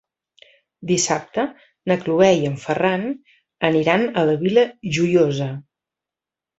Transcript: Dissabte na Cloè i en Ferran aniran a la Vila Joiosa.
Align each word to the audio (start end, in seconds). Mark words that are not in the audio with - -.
Dissabte 0.91 1.45
na 1.91 1.99
Cloè 2.07 2.31
i 2.39 2.49
en 2.53 2.57
Ferran 2.65 3.07
aniran 3.73 4.09
a 4.11 4.27
la 4.33 4.41
Vila 4.45 4.69
Joiosa. 4.99 5.55